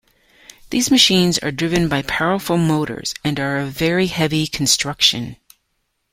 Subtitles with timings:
[0.71, 5.35] These machines are driven by powerful motors and are of very heavy construction.